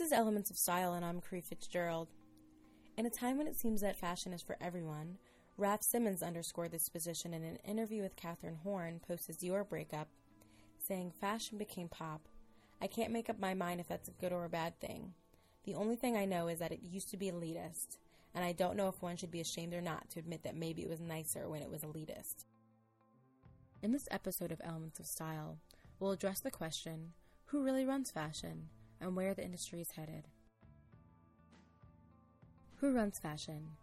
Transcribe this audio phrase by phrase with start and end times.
[0.00, 2.08] This is Elements of Style, and I'm Cree Fitzgerald.
[2.96, 5.18] In a time when it seems that fashion is for everyone,
[5.58, 10.08] Raf Simons underscored this position in an interview with Katherine Horyn post his Dior breakup,
[10.78, 12.22] saying, Fashion became pop.
[12.80, 15.12] I can't make up my mind if that's a good or a bad thing.
[15.64, 17.98] The only thing I know is that it used to be elitist,
[18.34, 20.80] and I don't know if one should be ashamed or not to admit that maybe
[20.80, 22.46] it was nicer when it was elitist.
[23.82, 25.58] In this episode of Elements of Style,
[25.98, 27.12] we'll address the question
[27.48, 30.28] who really runs fashion and where the industry is headed.
[32.80, 33.76] Who runs fashion?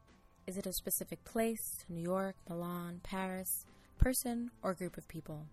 [0.47, 3.65] Is it a specific place, New York, Milan, Paris,
[3.99, 5.45] person, or group of people?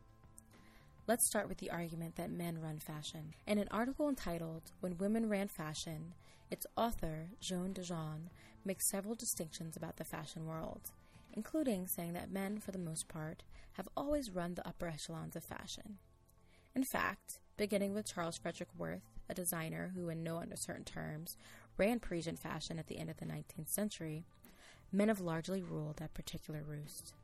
[1.06, 3.34] Let's start with the argument that men run fashion.
[3.46, 6.14] In an article entitled When Women Ran Fashion,
[6.50, 8.30] its author, Joan DeJean,
[8.64, 10.92] makes several distinctions about the fashion world,
[11.34, 13.42] including saying that men, for the most part,
[13.72, 15.98] have always run the upper echelons of fashion.
[16.74, 21.36] In fact, beginning with Charles Frederick Worth, a designer who, in no uncertain terms,
[21.76, 24.24] ran Parisian fashion at the end of the 19th century,
[24.92, 27.14] men have largely ruled that particular roost.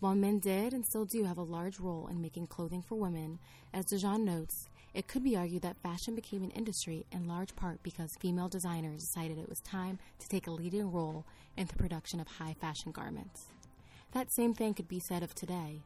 [0.00, 3.38] While men did and still do have a large role in making clothing for women,
[3.72, 7.82] as DeJean notes, it could be argued that fashion became an industry in large part
[7.82, 11.24] because female designers decided it was time to take a leading role
[11.56, 13.46] in the production of high fashion garments.
[14.12, 15.80] That same thing could be said of today,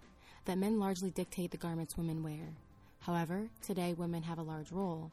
[0.45, 2.57] that men largely dictate the garments women wear.
[3.01, 5.11] However, today women have a large role,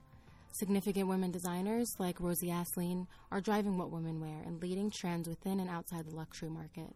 [0.57, 5.59] Significant women designers like Rosie Assoulin are driving what women wear and leading trends within
[5.59, 6.95] and outside the luxury market.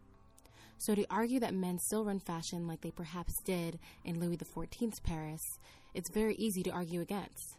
[0.77, 5.01] So, to argue that men still run fashion like they perhaps did in Louis XIV's
[5.01, 5.41] Paris,
[5.93, 7.57] it's very easy to argue against.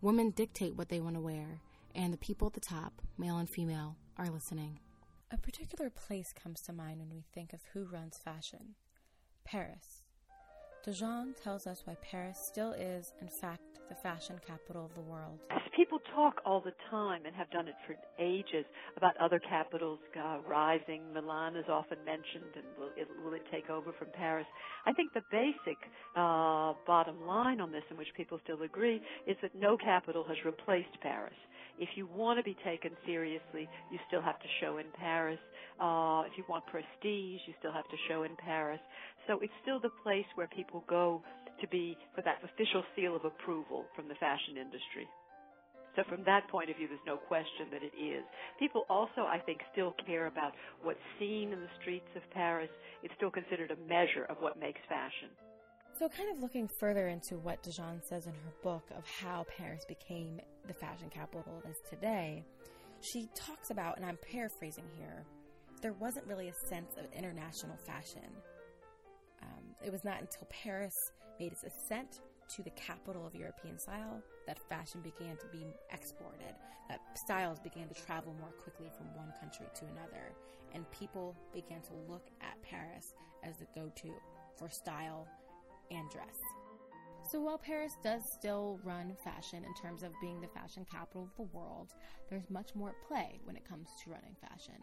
[0.00, 1.58] Women dictate what they want to wear,
[1.96, 4.78] and the people at the top, male and female, are listening.
[5.32, 8.76] A particular place comes to mind when we think of who runs fashion
[9.44, 10.04] Paris.
[10.86, 15.38] DeJean tells us why Paris still is, in fact, the fashion capital of the world.
[15.76, 18.64] People talk all the time and have done it for ages
[18.96, 21.02] about other capitals uh, rising.
[21.12, 24.46] Milan is often mentioned, and will it, will it take over from Paris?
[24.86, 25.78] I think the basic
[26.16, 30.36] uh, bottom line on this, in which people still agree, is that no capital has
[30.44, 31.34] replaced Paris
[31.78, 35.38] if you want to be taken seriously, you still have to show in Paris.
[35.80, 38.80] Uh, if you want prestige, you still have to show in Paris.
[39.26, 41.22] So it's still the place where people go
[41.60, 45.06] to be for that official seal of approval from the fashion industry.
[45.96, 48.24] So from that point of view, there's no question that it is.
[48.58, 52.70] People also, I think, still care about what's seen in the streets of Paris.
[53.02, 55.30] It's still considered a measure of what makes fashion.
[55.98, 59.84] So, kind of looking further into what DeJean says in her book of how Paris
[59.86, 62.42] became the fashion capital it is today,
[63.00, 65.24] she talks about, and I'm paraphrasing here,
[65.82, 68.28] there wasn't really a sense of international fashion.
[69.82, 74.58] It was not until Paris made its ascent to the capital of European style that
[74.68, 76.54] fashion began to be exported,
[76.88, 80.34] that styles began to travel more quickly from one country to another,
[80.74, 84.12] and people began to look at Paris as the go to
[84.56, 85.26] for style
[85.90, 86.38] and dress.
[87.30, 91.36] So while Paris does still run fashion in terms of being the fashion capital of
[91.36, 91.94] the world,
[92.28, 94.74] there's much more at play when it comes to running fashion.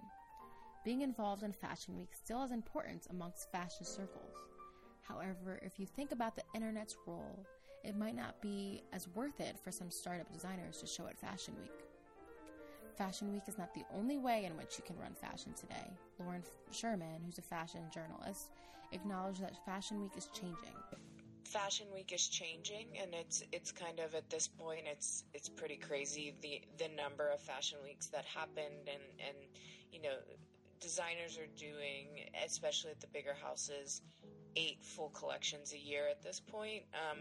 [0.84, 4.50] Being involved in Fashion Week still has importance amongst fashion circles.
[5.11, 7.45] However, if you think about the internet's role,
[7.83, 11.55] it might not be as worth it for some startup designers to show at Fashion
[11.59, 11.72] Week.
[12.97, 15.91] Fashion Week is not the only way in which you can run fashion today.
[16.19, 18.51] Lauren Sherman, who's a fashion journalist,
[18.91, 20.75] acknowledged that Fashion Week is changing.
[21.45, 25.75] Fashion Week is changing, and it's it's kind of at this point it's it's pretty
[25.75, 29.38] crazy the the number of fashion weeks that happened, and and
[29.91, 30.16] you know
[30.79, 32.07] designers are doing,
[32.45, 34.01] especially at the bigger houses,
[34.56, 36.84] eight full collections a year at this point.
[36.94, 37.19] Um,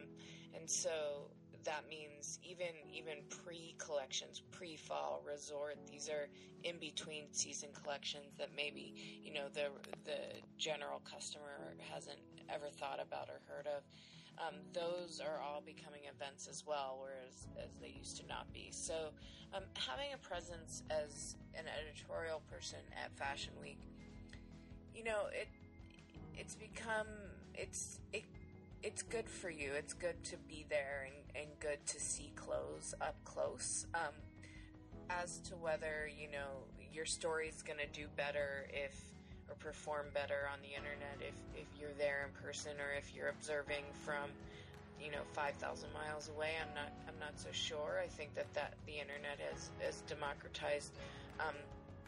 [0.55, 1.31] and so
[1.65, 5.77] that means even even pre collections, pre fall resort.
[5.91, 6.29] These are
[6.65, 9.69] in between season collections that maybe you know the
[10.05, 10.19] the
[10.59, 13.83] general customer hasn't ever thought about or heard of.
[14.39, 18.71] Um, those are all becoming events as well, whereas as they used to not be.
[18.71, 19.11] So,
[19.53, 23.81] um, having a presence as an editorial person at Fashion Week,
[24.95, 25.49] you know, it
[26.41, 27.07] it's become
[27.55, 28.25] it's it
[28.83, 29.73] it's good for you.
[29.75, 33.87] It's good to be there and, and good to see clothes up close.
[33.95, 34.15] Um,
[35.11, 38.95] as to whether you know your story is going to do better if
[39.49, 43.29] or perform better on the internet if, if you're there in person or if you're
[43.29, 44.31] observing from
[45.03, 48.75] you know 5000 miles away i'm not i'm not so sure i think that that
[48.87, 50.93] the internet has has democratized
[51.41, 51.59] um,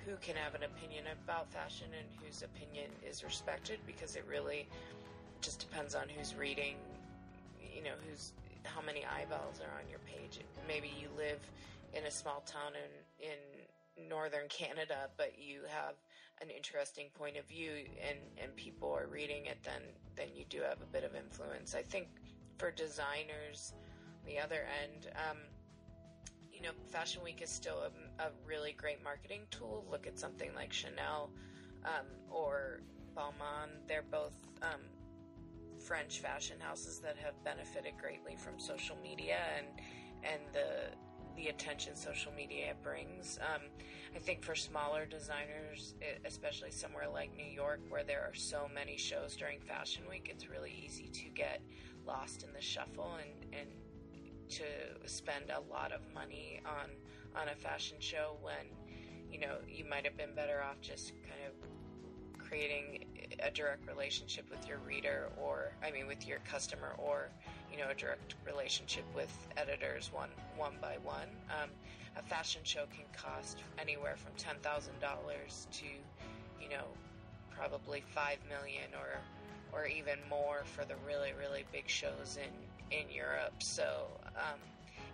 [0.04, 4.66] who can have an opinion about fashion and whose opinion is respected because it really
[5.40, 6.76] just depends on who's reading,
[7.74, 8.32] you know, who's
[8.64, 10.40] how many eyeballs are on your page.
[10.68, 11.40] Maybe you live
[11.92, 15.94] in a small town in in northern Canada, but you have
[16.40, 17.70] an interesting point of view
[18.08, 19.82] and and people are reading it, then
[20.16, 21.74] then you do have a bit of influence.
[21.74, 22.08] I think
[22.58, 23.72] for designers,
[24.26, 25.12] the other end.
[25.16, 25.38] Um,
[26.52, 29.84] you know, Fashion Week is still a, a, really great marketing tool.
[29.90, 31.30] Look at something like Chanel
[31.84, 32.80] um, or
[33.16, 33.70] Balmain.
[33.88, 34.80] They're both um,
[35.78, 39.66] French fashion houses that have benefited greatly from social media and
[40.24, 40.96] and the
[41.36, 43.38] the attention social media brings.
[43.40, 43.62] Um,
[44.14, 45.94] I think for smaller designers,
[46.24, 50.48] especially somewhere like New York, where there are so many shows during Fashion Week, it's
[50.48, 51.62] really easy to get
[52.06, 53.68] lost in the shuffle and, and
[54.50, 54.64] to
[55.08, 56.90] spend a lot of money on
[57.36, 58.66] on a fashion show when
[59.30, 61.54] you know you might have been better off just kind of
[62.38, 62.98] creating
[63.42, 67.30] a direct relationship with your reader or I mean with your customer or
[67.70, 71.28] you know a direct relationship with editors one one by one.
[71.50, 71.70] Um,
[72.16, 75.86] a fashion show can cost anywhere from ten thousand dollars to
[76.60, 76.84] you know
[77.50, 79.18] probably five million or
[79.72, 82.52] or even more for the really really big shows in
[82.96, 83.62] in Europe.
[83.62, 83.84] So
[84.36, 84.60] um,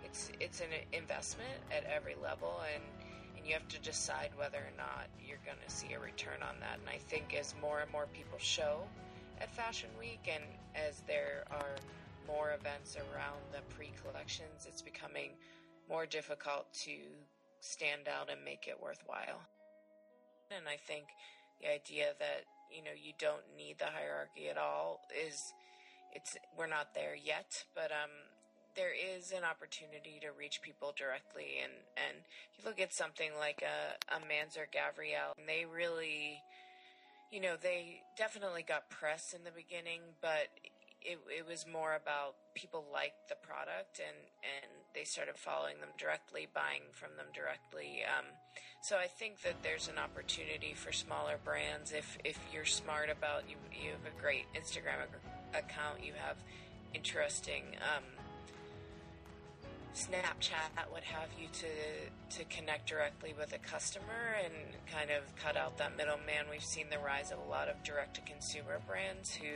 [0.03, 2.83] it's it's an investment at every level, and
[3.37, 6.59] and you have to decide whether or not you're going to see a return on
[6.59, 6.79] that.
[6.79, 8.83] And I think as more and more people show
[9.39, 10.43] at Fashion Week, and
[10.75, 11.75] as there are
[12.27, 15.31] more events around the pre-collections, it's becoming
[15.89, 16.91] more difficult to
[17.61, 19.41] stand out and make it worthwhile.
[20.55, 21.05] And I think
[21.61, 25.41] the idea that you know you don't need the hierarchy at all is
[26.13, 28.09] it's we're not there yet, but um,
[28.75, 32.23] there is an opportunity to reach people directly, and and
[32.57, 36.41] you look at something like a a Mansur Gavriel, and they really,
[37.31, 40.49] you know, they definitely got press in the beginning, but
[41.01, 45.95] it, it was more about people liked the product and, and they started following them
[45.97, 48.03] directly, buying from them directly.
[48.03, 48.25] Um,
[48.81, 53.43] so I think that there's an opportunity for smaller brands if, if you're smart about
[53.47, 55.07] you you have a great Instagram
[55.53, 56.37] account, you have
[56.93, 58.03] interesting um,
[59.95, 64.53] Snapchat, what have you, to to connect directly with a customer and
[64.91, 66.45] kind of cut out that middleman.
[66.49, 69.55] We've seen the rise of a lot of direct to consumer brands who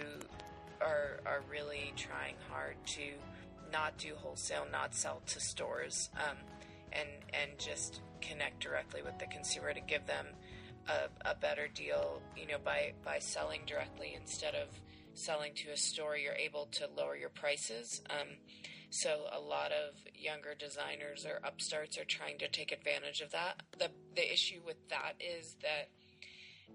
[0.81, 3.13] are are really trying hard to
[3.71, 6.37] not do wholesale, not sell to stores, um,
[6.91, 10.25] and and just connect directly with the consumer to give them
[10.89, 12.21] a, a better deal.
[12.35, 14.67] You know, by by selling directly instead of
[15.13, 18.01] selling to a store, you're able to lower your prices.
[18.09, 18.27] Um,
[18.93, 23.63] so a lot of younger designers or upstarts are trying to take advantage of that.
[23.79, 25.89] The the issue with that is that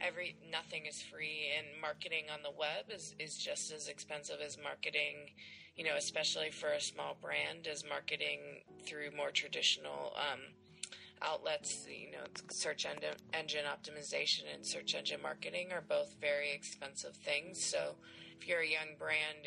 [0.01, 4.59] every nothing is free and marketing on the web is, is just as expensive as
[4.63, 5.31] marketing
[5.77, 8.39] you know especially for a small brand as marketing
[8.85, 10.41] through more traditional um,
[11.23, 17.63] outlets you know search engine, optimization and search engine marketing are both very expensive things
[17.63, 17.97] so
[18.41, 19.39] if you're a young brand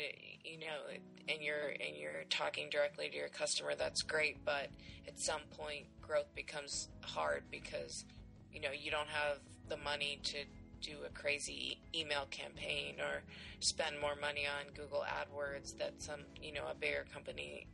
[0.44, 4.68] you know and you're and you're talking directly to your customer that's great but
[5.06, 8.04] at some point growth becomes hard because
[8.52, 9.38] you know you don't have
[9.68, 10.38] the money to
[10.82, 13.22] do a crazy email campaign or
[13.60, 17.66] spend more money on Google AdWords that some, you know, a bigger company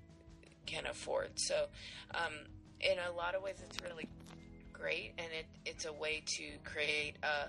[0.67, 1.39] can afford.
[1.39, 1.67] So,
[2.15, 2.35] um,
[2.81, 4.09] in a lot of ways, it's really
[4.73, 7.49] great, and it, it's a way to create a,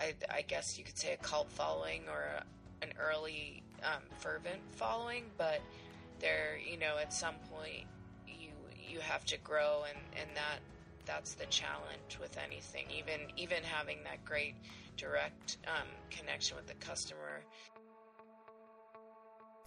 [0.00, 2.44] I, I guess you could say, a cult following or a,
[2.82, 5.24] an early um, fervent following.
[5.36, 5.60] But
[6.20, 7.84] there, you know, at some point,
[8.26, 10.60] you you have to grow, and and that
[11.04, 12.86] that's the challenge with anything.
[12.96, 14.54] Even even having that great
[14.96, 17.42] direct um, connection with the customer.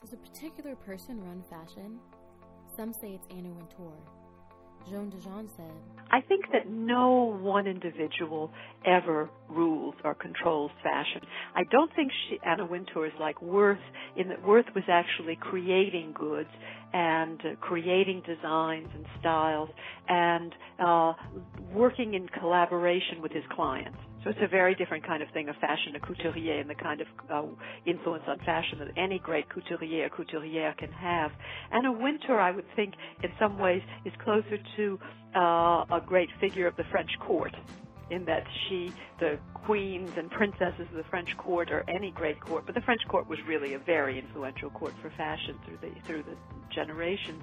[0.02, 2.00] Does a particular person run fashion?
[2.76, 3.94] Some say it's Anna Wintour.
[4.90, 5.72] Joan DeJean said,
[6.12, 8.52] I think that no one individual
[8.86, 11.22] ever rules or controls fashion.
[11.56, 13.78] I don't think she, Anna Wintour is like Worth
[14.16, 16.50] in that Worth was actually creating goods
[16.94, 19.70] and uh, creating designs and styles
[20.08, 21.14] and uh,
[21.74, 23.98] working in collaboration with his clients.
[24.24, 27.00] So it's a very different kind of thing, a fashion, a couturier, and the kind
[27.00, 27.44] of uh,
[27.86, 31.32] influence on fashion that any great couturier or couturière can have.
[31.72, 35.00] Anna Wintour, I would think, in some ways, is closer to
[35.36, 37.56] uh, a great figure of the French court
[38.12, 42.66] in that she, the queens and princesses of the French court, or any great court,
[42.66, 46.24] but the French court was really a very influential court for fashion through the through
[46.24, 46.36] the
[46.74, 47.42] generations,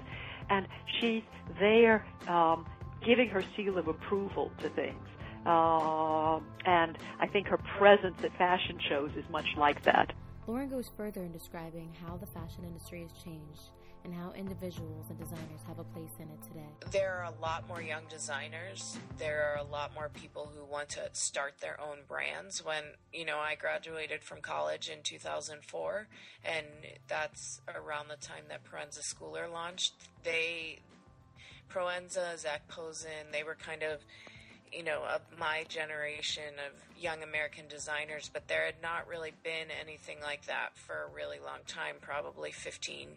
[0.51, 0.67] and
[1.01, 1.23] she's
[1.61, 2.67] there um,
[3.07, 5.07] giving her seal of approval to things.
[5.47, 10.13] Uh, and I think her presence at fashion shows is much like that.
[10.47, 13.71] Lauren goes further in describing how the fashion industry has changed
[14.07, 16.91] and how individuals and designers have a place in it today.
[16.93, 18.99] There are a lot more young designers.
[19.19, 22.65] There are a lot more people who want to start their own brands.
[22.65, 26.07] When, you know, I graduated from college in 2004,
[26.45, 26.67] and
[27.09, 29.95] that's around the time that Proenza Schouler launched.
[30.23, 30.79] They,
[31.69, 34.05] Proenza, Zac Posen, they were kind of
[34.77, 39.69] you know, of my generation of young American designers, but there had not really been
[39.81, 43.09] anything like that for a really long time, probably 15,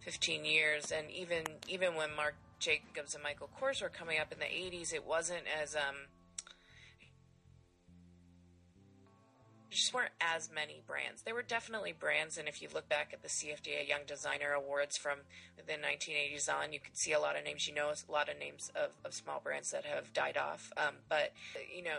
[0.00, 0.90] 15 years.
[0.90, 4.92] And even even when Marc Jacobs and Michael Kors were coming up in the 80s,
[4.92, 6.06] it wasn't as um,
[9.74, 11.22] just weren't as many brands.
[11.22, 14.96] There were definitely brands, and if you look back at the CFDA Young Designer Awards
[14.96, 15.18] from
[15.56, 17.68] the 1980s on, you could see a lot of names.
[17.68, 20.72] You know, a lot of names of, of small brands that have died off.
[20.76, 21.32] Um, but
[21.74, 21.98] you know,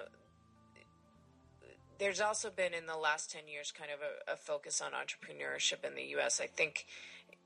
[2.00, 5.86] there's also been in the last 10 years kind of a, a focus on entrepreneurship
[5.88, 6.42] in the U.S.
[6.42, 6.86] I think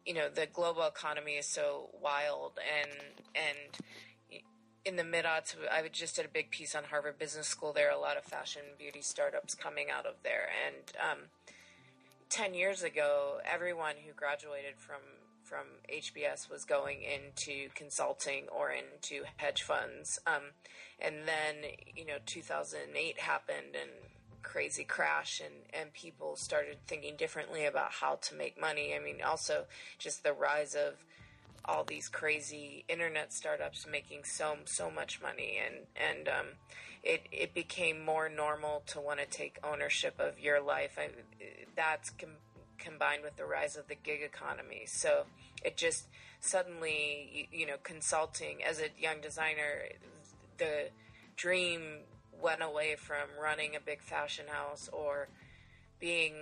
[0.05, 2.91] you know the global economy is so wild and
[3.35, 3.85] and
[4.89, 7.73] in the mid aughts, I just did a big piece on Harvard Business School.
[7.73, 11.17] There are a lot of fashion beauty startups coming out of there, and um,
[12.27, 15.01] ten years ago, everyone who graduated from
[15.43, 20.53] from HBS was going into consulting or into hedge funds, um,
[20.99, 23.91] and then you know 2008 happened and
[24.41, 28.95] crazy crash and, and people started thinking differently about how to make money.
[28.95, 29.65] I mean, also
[29.99, 31.03] just the rise of
[31.65, 36.45] all these crazy internet startups making so so much money and and um,
[37.03, 40.97] it it became more normal to want to take ownership of your life.
[40.97, 41.09] I,
[41.75, 42.29] that's com-
[42.77, 44.83] combined with the rise of the gig economy.
[44.85, 45.25] So
[45.63, 46.07] it just
[46.39, 49.83] suddenly you, you know consulting as a young designer
[50.57, 50.89] the
[51.35, 51.99] dream
[52.41, 55.27] went away from running a big fashion house or
[55.99, 56.33] being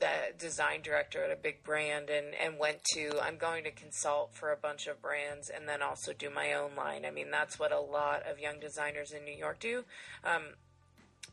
[0.00, 4.34] the design director at a big brand and, and went to I'm going to consult
[4.34, 7.04] for a bunch of brands and then also do my own line.
[7.04, 9.84] I mean, that's what a lot of young designers in New York do.
[10.24, 10.54] Um,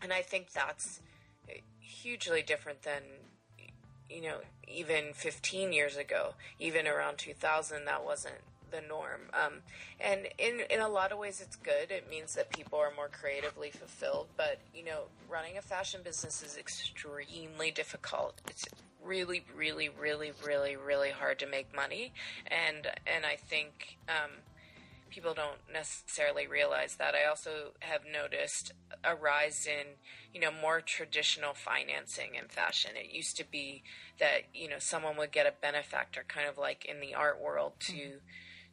[0.01, 0.99] and I think that's
[1.79, 3.01] hugely different than,
[4.09, 8.35] you know, even 15 years ago, even around 2000, that wasn't
[8.71, 9.21] the norm.
[9.33, 9.59] Um,
[9.99, 11.91] and in in a lot of ways, it's good.
[11.91, 14.27] It means that people are more creatively fulfilled.
[14.35, 18.41] But you know, running a fashion business is extremely difficult.
[18.49, 18.65] It's
[19.03, 22.13] really, really, really, really, really hard to make money.
[22.47, 23.97] And and I think.
[24.07, 24.31] Um,
[25.09, 27.15] people don't necessarily realize that.
[27.15, 29.95] I also have noticed a rise in,
[30.33, 32.91] you know, more traditional financing in fashion.
[32.95, 33.83] It used to be
[34.19, 37.73] that, you know, someone would get a benefactor kind of like in the art world
[37.79, 38.17] to mm-hmm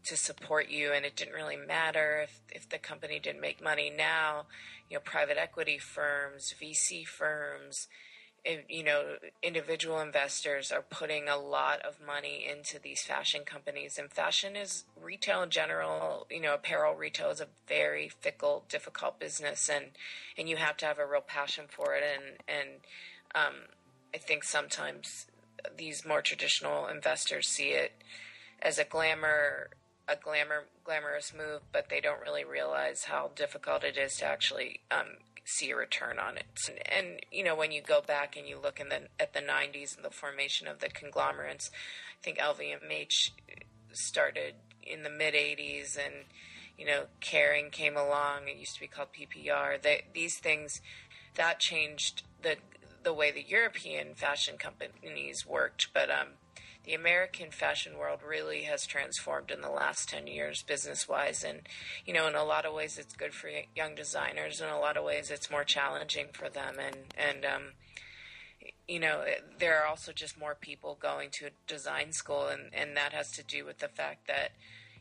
[0.05, 3.91] to support you, and it didn't really matter if, if the company didn't make money.
[3.95, 4.47] Now,
[4.91, 7.89] you know, private equity firms, VC firms,
[8.69, 13.99] you know, individual investors are putting a lot of money into these fashion companies.
[13.99, 19.19] And fashion is retail in general, you know, apparel retail is a very fickle, difficult
[19.19, 19.87] business, and
[20.37, 22.03] and you have to have a real passion for it.
[22.05, 22.69] And and
[23.35, 23.55] um,
[24.15, 25.27] I think sometimes
[25.77, 27.93] these more traditional investors see it
[28.61, 29.71] as a glamour
[30.09, 34.81] a glamour glamorous move, but they don't really realize how difficult it is to actually
[34.91, 36.47] um, see a return on it.
[36.69, 39.41] And, and, you know, when you go back and you look in the at the
[39.41, 41.71] '90s and the formation of the conglomerates,
[42.21, 43.31] I think LVMH
[43.93, 46.27] started in the mid '80s, and
[46.77, 48.49] you know, Kering came along.
[48.49, 49.81] It used to be called PPR.
[49.81, 50.81] They, these things
[51.37, 52.57] that changed the
[53.03, 56.29] the way the European fashion companies worked, but um,
[56.85, 61.43] the American fashion world really has transformed in the last 10 years business wise.
[61.43, 61.61] And,
[62.05, 64.61] you know, in a lot of ways it's good for young designers.
[64.61, 66.77] In a lot of ways it's more challenging for them.
[66.79, 67.63] And, and, um,
[68.87, 69.25] you know,
[69.59, 73.43] there are also just more people going to design school, and, and that has to
[73.43, 74.51] do with the fact that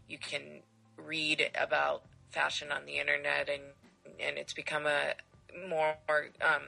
[0.08, 0.62] you can
[0.98, 3.64] read about fashion on the internet, and
[4.20, 5.14] and it's become a
[5.68, 5.96] more
[6.42, 6.64] um,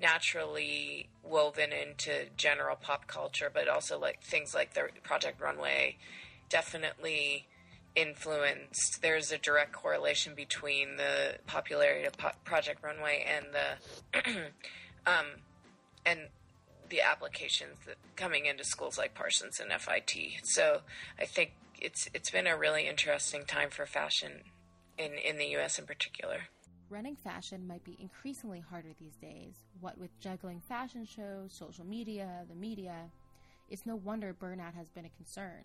[0.00, 5.96] naturally woven into general pop culture, but also like things like the Project Runway
[6.48, 7.46] definitely
[7.94, 9.02] influenced.
[9.02, 14.30] There's a direct correlation between the popularity of po- Project Runway and the
[15.06, 15.26] um,
[16.06, 16.20] and
[16.88, 20.40] the applications that coming into schools like Parsons and FIT.
[20.44, 20.80] So
[21.18, 24.42] I think it's it's been a really interesting time for fashion
[24.98, 25.78] in in the U.S.
[25.78, 26.48] in particular.
[26.90, 32.44] Running fashion might be increasingly harder these days, what with juggling fashion shows, social media,
[32.48, 33.10] the media.
[33.68, 35.62] It's no wonder burnout has been a concern.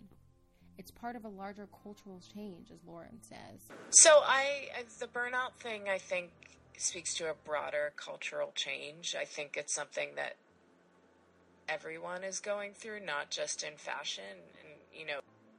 [0.78, 3.60] It's part of a larger cultural change, as Lauren says.
[3.90, 4.68] So, I,
[5.00, 6.30] the burnout thing, I think,
[6.76, 9.16] speaks to a broader cultural change.
[9.18, 10.36] I think it's something that
[11.68, 14.22] everyone is going through, not just in fashion.
[14.60, 15.18] And, you know,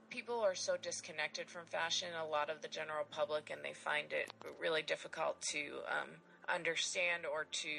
[0.10, 4.12] people are so disconnected from fashion, a lot of the general public, and they find
[4.12, 5.60] it really difficult to
[5.90, 6.10] um,
[6.54, 7.70] understand or to,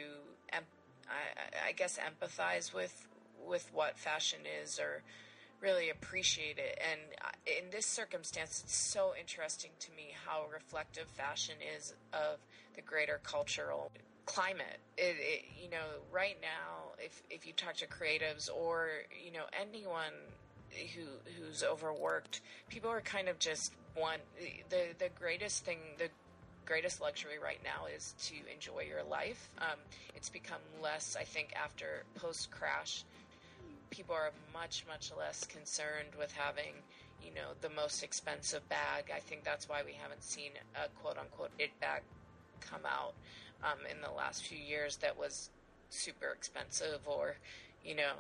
[0.52, 3.06] I, I guess, empathize with
[3.46, 5.02] with what fashion is or
[5.60, 6.78] really appreciate it.
[6.90, 7.00] And
[7.46, 12.38] in this circumstance, it's so interesting to me how reflective fashion is of
[12.74, 13.90] the greater cultural
[14.26, 14.78] climate.
[14.96, 18.88] It, it, you know, right now, if if you talk to creatives or
[19.24, 20.12] you know anyone
[20.94, 21.02] who
[21.38, 24.18] who's overworked, people are kind of just one.
[24.70, 26.08] The the greatest thing, the
[26.64, 29.48] greatest luxury right now is to enjoy your life.
[29.58, 29.78] Um,
[30.14, 33.04] it's become less, I think, after post crash.
[33.90, 36.74] People are much much less concerned with having
[37.24, 39.10] you know the most expensive bag.
[39.14, 42.02] I think that's why we haven't seen a quote unquote it bag
[42.60, 43.14] come out
[43.64, 45.50] um, in the last few years that was
[45.90, 47.36] super expensive or
[47.84, 48.12] you know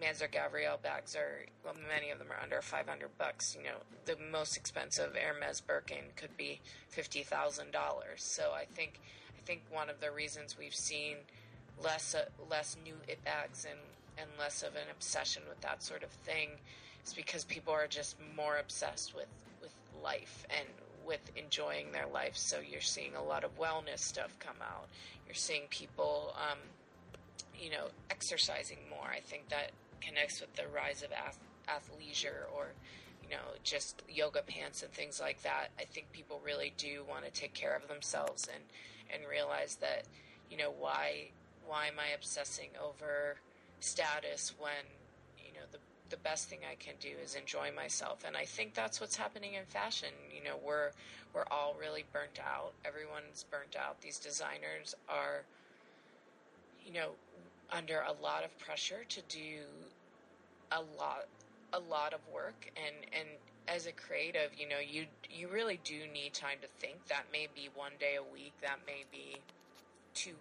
[0.00, 3.56] Mansur Gavriel bags are well, many of them are under 500 bucks.
[3.56, 8.22] You know, the most expensive Hermes Birkin could be fifty thousand dollars.
[8.22, 9.00] So I think
[9.38, 11.16] I think one of the reasons we've seen
[11.82, 13.78] less uh, less new it bags and
[14.18, 16.50] and less of an obsession with that sort of thing
[17.04, 19.28] is because people are just more obsessed with
[19.60, 19.72] with
[20.02, 20.68] life and
[21.06, 22.36] with enjoying their life.
[22.36, 24.88] So you're seeing a lot of wellness stuff come out.
[25.26, 26.58] You're seeing people, um,
[27.58, 29.08] you know, exercising more.
[29.10, 32.72] I think that connects with the rise of ath- athleisure or,
[33.22, 35.68] you know, just yoga pants and things like that.
[35.78, 38.64] I think people really do want to take care of themselves and
[39.12, 40.04] and realize that,
[40.50, 41.30] you know, why
[41.66, 43.36] why am I obsessing over
[43.80, 44.84] status when
[45.38, 45.78] you know, the,
[46.10, 48.24] the best thing I can do is enjoy myself.
[48.26, 50.10] And I think that's what's happening in fashion.
[50.34, 50.90] You know, we're
[51.34, 52.72] we're all really burnt out.
[52.84, 54.00] Everyone's burnt out.
[54.00, 55.44] These designers are
[56.86, 57.10] you know,
[57.70, 59.60] under a lot of pressure to do
[60.70, 61.26] a lot
[61.74, 63.28] a lot of work and and
[63.68, 67.06] as a creative, you know, you you really do need time to think.
[67.08, 69.36] That may be one day a week, that may be
[70.14, 70.34] two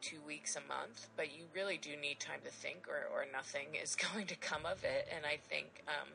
[0.00, 3.66] two weeks a month, but you really do need time to think, or, or nothing
[3.82, 5.08] is going to come of it.
[5.14, 6.08] And I think um,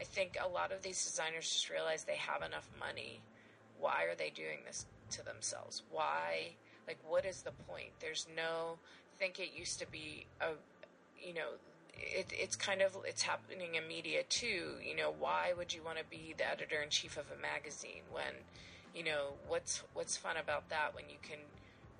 [0.00, 3.20] I think a lot of these designers just realize they have enough money.
[3.78, 5.82] Why are they doing this to themselves?
[5.90, 6.56] Why?
[6.86, 7.90] Like, what is the point?
[8.00, 8.78] There's no.
[9.14, 10.50] I think it used to be a,
[11.18, 11.56] you know,
[11.94, 14.74] it, it's kind of it's happening in media too.
[14.86, 18.02] You know, why would you want to be the editor in chief of a magazine
[18.12, 18.44] when,
[18.94, 21.38] you know, what's what's fun about that when you can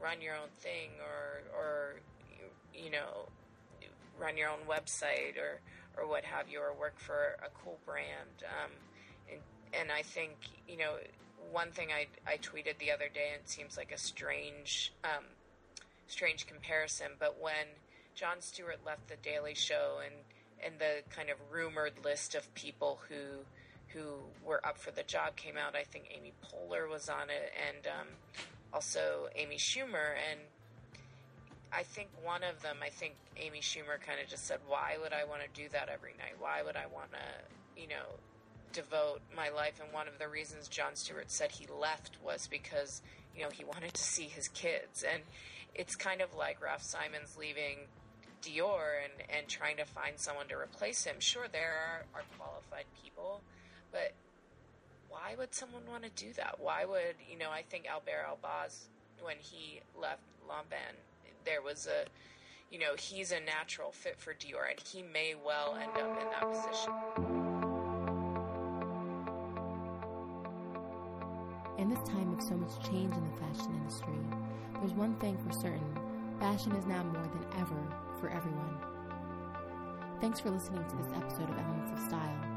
[0.01, 1.95] run your own thing or or
[2.75, 3.29] you, know
[4.21, 5.61] run your own website or
[5.97, 8.71] or what have you or work for a cool brand um,
[9.31, 9.41] and
[9.81, 10.35] and I think
[10.69, 10.95] you know
[11.53, 15.25] one thing I I tweeted the other day and it seems like a strange um,
[16.09, 17.67] strange comparison but when
[18.15, 20.15] Jon Stewart left the Daily Show and
[20.65, 23.45] and the kind of rumored list of people who
[23.97, 24.03] who
[24.45, 25.75] were up for the job came out.
[25.75, 28.09] I think Amy Poehler was on it, and um,
[28.73, 30.15] also Amy Schumer.
[30.31, 30.41] And
[31.73, 35.13] I think one of them, I think Amy Schumer kind of just said, why would
[35.13, 36.35] I want to do that every night?
[36.39, 38.07] Why would I want to, you know,
[38.77, 39.81] devote my life?
[39.83, 43.03] And one of the reasons Jon Stewart said he left was because,
[43.35, 45.03] you know, he wanted to see his kids.
[45.03, 45.23] And
[45.75, 47.89] it's kind of like Raf Simons leaving
[48.43, 51.17] Dior and, and trying to find someone to replace him.
[51.19, 53.41] Sure, there are, are qualified people,
[53.93, 54.13] but
[55.09, 56.57] why would someone want to do that?
[56.61, 58.85] Why would, you know, I think Alber Elbaz,
[59.23, 60.97] when he left Lanvin,
[61.45, 62.07] there was a,
[62.71, 66.29] you know, he's a natural fit for Dior and he may well end up in
[66.31, 67.36] that position.
[72.91, 74.19] Change in the fashion industry,
[74.81, 75.99] there's one thing for certain
[76.41, 77.83] fashion is now more than ever
[78.21, 78.77] for everyone.
[80.21, 82.56] Thanks for listening to this episode of Elements of Style.